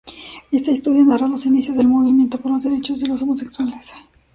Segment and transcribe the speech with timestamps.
[0.51, 3.93] Esta historia narra los inicios del movimiento por los derechos de los homosexuales.